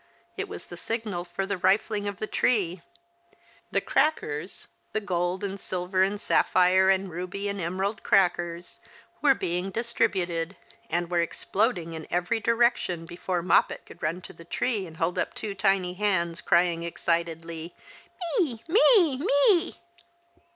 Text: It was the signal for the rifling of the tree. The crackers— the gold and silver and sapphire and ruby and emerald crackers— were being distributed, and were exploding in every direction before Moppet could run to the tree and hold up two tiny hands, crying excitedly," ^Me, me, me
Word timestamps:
It 0.35 0.49
was 0.49 0.65
the 0.65 0.77
signal 0.77 1.23
for 1.23 1.45
the 1.45 1.59
rifling 1.59 2.07
of 2.07 2.17
the 2.17 2.25
tree. 2.25 2.81
The 3.69 3.81
crackers— 3.81 4.67
the 4.93 4.99
gold 4.99 5.43
and 5.43 5.59
silver 5.59 6.01
and 6.01 6.19
sapphire 6.19 6.89
and 6.89 7.07
ruby 7.11 7.47
and 7.47 7.61
emerald 7.61 8.01
crackers— 8.01 8.79
were 9.21 9.35
being 9.35 9.69
distributed, 9.69 10.55
and 10.89 11.11
were 11.11 11.21
exploding 11.21 11.93
in 11.93 12.07
every 12.09 12.39
direction 12.39 13.05
before 13.05 13.43
Moppet 13.43 13.85
could 13.85 14.01
run 14.01 14.21
to 14.23 14.33
the 14.33 14.43
tree 14.43 14.87
and 14.87 14.97
hold 14.97 15.19
up 15.19 15.35
two 15.35 15.53
tiny 15.53 15.93
hands, 15.93 16.41
crying 16.41 16.81
excitedly," 16.81 17.75
^Me, 18.41 18.67
me, 18.67 19.17
me 19.19 19.81